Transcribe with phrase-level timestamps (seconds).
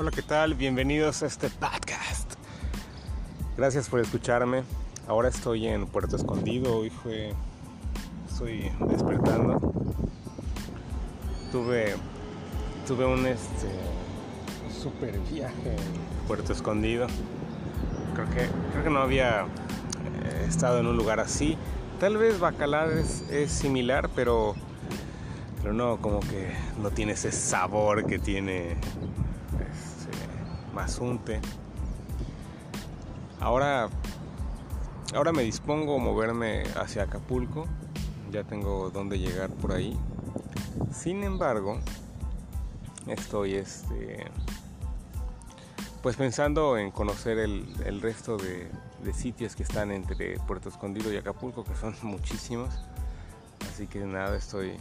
[0.00, 0.54] Hola, ¿qué tal?
[0.54, 2.32] Bienvenidos a este podcast.
[3.58, 4.62] Gracias por escucharme.
[5.06, 6.78] Ahora estoy en Puerto Escondido.
[6.78, 7.34] Hoy fue.
[8.26, 9.60] Estoy despertando.
[11.52, 11.96] Tuve.
[12.88, 13.68] Tuve un este.
[14.72, 17.06] super viaje en Puerto Escondido.
[18.14, 21.58] Creo que, creo que no había eh, estado en un lugar así.
[21.98, 24.54] Tal vez Bacalar es, es similar, pero.
[25.60, 28.78] Pero no, como que no tiene ese sabor que tiene
[30.74, 31.40] Mazunte.
[33.40, 33.88] Ahora,
[35.14, 37.66] ahora me dispongo a moverme hacia Acapulco.
[38.30, 39.98] Ya tengo dónde llegar por ahí.
[40.92, 41.80] Sin embargo,
[43.06, 44.26] estoy este,
[46.02, 48.70] pues pensando en conocer el, resto de,
[49.02, 52.70] de, sitios que están entre Puerto Escondido y Acapulco, que son muchísimos.
[53.72, 54.76] Así que nada, estoy,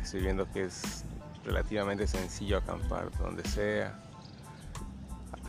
[0.00, 1.04] estoy viendo que es
[1.44, 3.98] relativamente sencillo acampar donde sea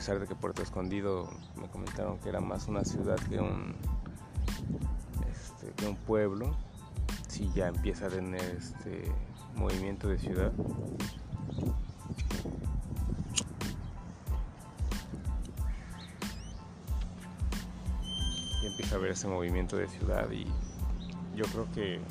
[0.03, 3.73] pesar de que Puerto Escondido me comentaron que era más una ciudad que un,
[5.31, 6.53] este, que un pueblo,
[7.29, 9.09] si ya empieza a tener este
[9.55, 10.51] movimiento de ciudad.
[18.61, 20.43] Y empieza a ver ese movimiento de ciudad y
[21.33, 22.01] yo creo que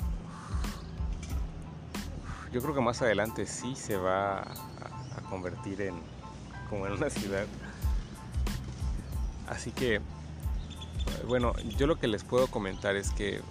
[2.51, 5.93] yo creo que más adelante sí se va a, a convertir en
[6.71, 7.45] como en una ciudad
[9.47, 10.01] Así que,
[11.27, 13.41] bueno, yo lo que les puedo comentar es que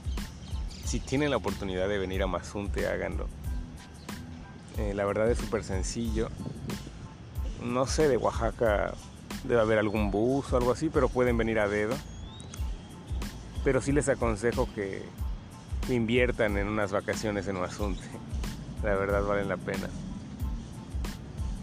[0.84, 3.26] si tienen la oportunidad de venir a Mazunte, háganlo.
[4.78, 6.28] Eh, la verdad es súper sencillo.
[7.62, 8.94] No sé, de Oaxaca
[9.44, 11.94] debe haber algún bus o algo así, pero pueden venir a dedo.
[13.64, 15.02] Pero sí les aconsejo que
[15.88, 18.04] inviertan en unas vacaciones en Mazunte.
[18.82, 19.88] La verdad valen la pena.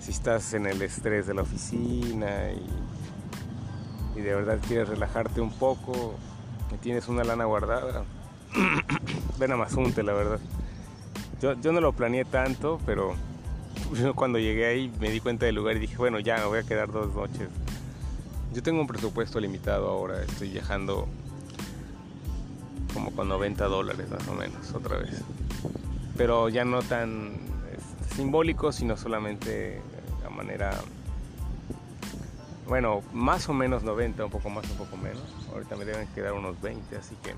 [0.01, 2.65] Si estás en el estrés de la oficina y
[4.15, 6.15] y de verdad quieres relajarte un poco
[6.73, 8.03] y tienes una lana guardada,
[9.39, 10.39] ven a Mazunte, la verdad.
[11.41, 13.15] Yo, yo no lo planeé tanto, pero
[14.15, 16.63] cuando llegué ahí me di cuenta del lugar y dije, bueno, ya me voy a
[16.63, 17.49] quedar dos noches.
[18.53, 21.07] Yo tengo un presupuesto limitado ahora, estoy viajando
[22.93, 25.21] como con 90 dólares más o menos, otra vez.
[26.17, 27.33] Pero ya no tan
[27.71, 29.81] este, simbólico, sino solamente
[30.25, 30.71] a manera
[32.69, 35.23] bueno, más o menos 90, un poco más, un poco menos.
[35.51, 37.33] Ahorita me deben quedar unos 20, así que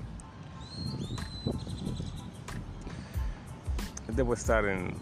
[4.08, 4.94] debo estar en,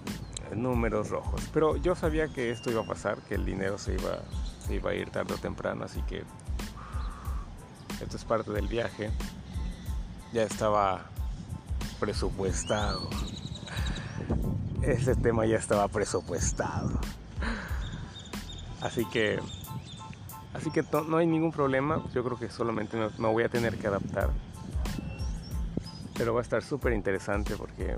[0.54, 1.48] números rojos.
[1.52, 4.20] Pero yo sabía que esto iba a pasar, que el dinero se iba,
[4.66, 6.24] se iba a ir tarde o temprano, así que
[8.00, 9.10] esto es parte del viaje.
[10.32, 11.06] Ya estaba
[11.98, 13.10] presupuestado.
[14.82, 17.00] Ese tema ya estaba presupuestado.
[18.80, 19.40] Así que
[20.60, 23.86] Así que no, hay ningún problema, yo creo que solamente me, voy a tener que
[23.86, 24.28] adaptar.
[26.18, 27.96] Pero va a estar súper interesante porque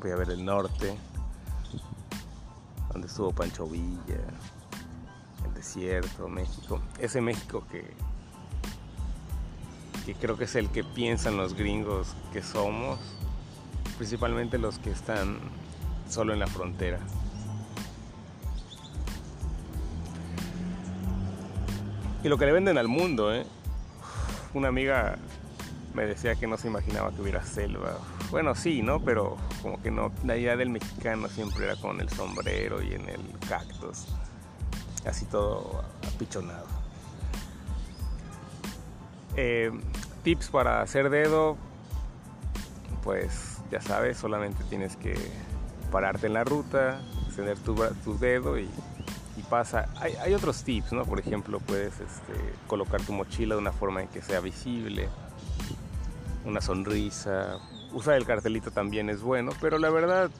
[0.00, 0.96] voy a ver el norte,
[2.92, 4.20] donde estuvo Pancho Villa,
[5.44, 6.80] el desierto, México.
[7.00, 7.84] Ese México que,
[10.06, 13.00] que creo que es el que piensan los gringos que somos,
[13.96, 15.40] principalmente los que están
[16.08, 17.00] solo en la frontera.
[22.24, 23.44] Y lo que le venden al mundo, ¿eh?
[24.54, 25.18] Una amiga
[25.92, 27.98] me decía que no se imaginaba que hubiera selva.
[28.30, 28.98] Bueno, sí, ¿no?
[29.00, 30.10] Pero como que no.
[30.24, 34.06] La idea del mexicano siempre era con el sombrero y en el cactus.
[35.06, 36.66] Así todo apichonado.
[39.36, 39.70] Eh,
[40.22, 41.58] tips para hacer dedo.
[43.02, 45.14] Pues ya sabes, solamente tienes que
[45.92, 48.70] pararte en la ruta, extender tu, tu dedo y
[49.36, 49.88] y pasa.
[49.96, 51.04] Hay, otros tips, ¿no?
[51.04, 52.34] Por ejemplo, puedes este,
[52.66, 55.08] colocar tu mochila de una forma en que sea visible,
[56.44, 57.58] una sonrisa.
[57.92, 60.30] Usar el cartelito también es bueno, pero la verdad,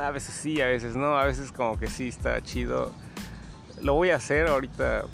[0.00, 2.92] a veces sí, a veces no, a veces como que sí está chido.
[3.82, 5.04] Lo voy a hacer ahorita.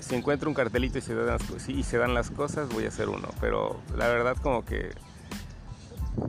[0.00, 2.88] Si encuentro un cartelito y se dan las, y se dan las cosas, voy a
[2.88, 3.28] hacer uno.
[3.40, 4.92] Pero la verdad como que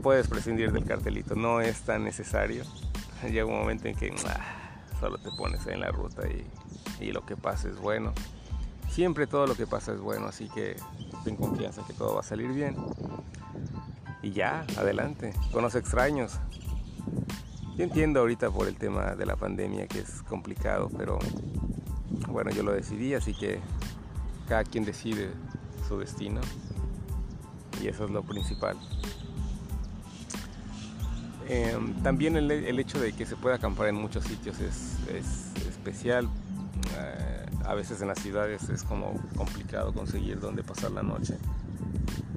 [0.02, 2.64] puedes prescindir del cartelito, no es tan necesario.
[3.22, 4.14] Llega un momento en que...
[4.28, 4.61] Ah,
[5.02, 6.22] solo te pones en la ruta
[7.00, 8.12] y, lo que pasa es bueno.
[8.88, 10.76] Siempre todo lo que pasa es bueno, así que
[11.24, 12.76] ten confianza que todo va a salir bien.
[14.22, 16.38] Y ya, adelante, con los extraños.
[17.76, 21.18] Yo entiendo ahorita por el tema de la pandemia que es complicado, pero
[22.28, 23.58] bueno, yo lo decidí, así que
[24.46, 25.30] cada quien decide
[25.88, 26.40] su destino
[27.82, 28.78] y eso es lo principal.
[31.54, 34.96] Em, también el, hecho de que se pueda acampar en muchos sitios es,
[35.68, 36.26] especial.
[36.96, 41.36] eh, a veces en las ciudades es como complicado conseguir dónde pasar la noche.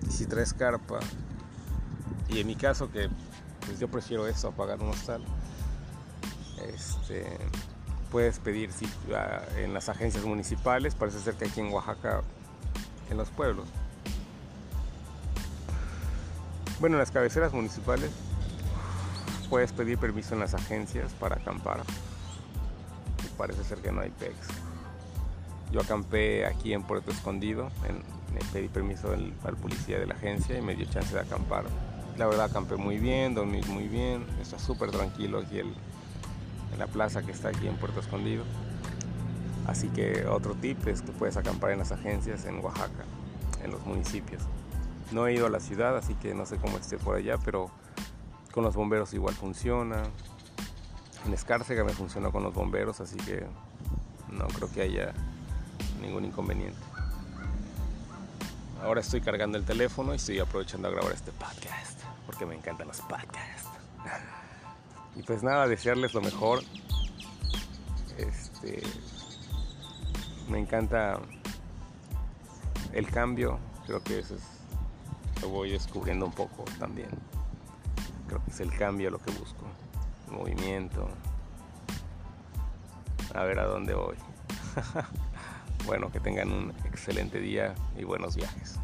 [0.05, 0.99] Y si traes carpa,
[2.27, 3.09] y en mi caso que
[3.65, 5.23] pues yo prefiero eso a pagar un hostal,
[6.73, 7.25] este,
[8.11, 8.69] puedes pedir
[9.55, 12.21] en las agencias municipales, parece ser que aquí en Oaxaca,
[13.09, 13.69] en los pueblos.
[16.81, 18.11] Bueno, en las cabeceras municipales
[19.45, 21.81] puedes pedir permiso en las agencias para acampar.
[23.37, 24.35] Parece ser que no hay PEX.
[25.71, 28.03] Yo acampé aquí en Puerto Escondido, en,
[28.53, 31.65] pedí permiso al, policía de la agencia y me dio chance de acampar.
[32.17, 35.73] La verdad acampé muy bien, dormí muy bien, está súper tranquilo aquí en
[36.77, 38.43] la plaza que está aquí en Puerto Escondido.
[39.67, 43.03] Así que otro tip es que puedes acampar en las agencias en Oaxaca,
[43.63, 44.43] en los municipios.
[45.11, 47.71] No he ido a la ciudad, así que no sé cómo esté por allá, pero
[48.55, 50.01] con los bomberos igual funciona.
[51.25, 53.45] En Escárcega me funcionó con los bomberos, así que
[54.31, 55.13] no creo que haya
[56.01, 56.79] ningún inconveniente.
[58.81, 62.87] Ahora estoy cargando el teléfono y estoy aprovechando a grabar este podcast, porque me encantan
[62.87, 63.69] los podcasts.
[65.17, 66.61] Y pues nada, desearles lo mejor.
[68.17, 68.83] Este,
[70.49, 71.21] me encanta
[72.91, 74.41] el cambio, creo que eso es,
[75.41, 77.07] lo voy descubriendo un poco también.
[78.55, 79.65] Es el cambio lo que busco,
[80.31, 81.09] movimiento,
[83.33, 84.15] a ver a dónde voy.
[85.85, 88.79] bueno, que tengan un excelente día y buenos viajes.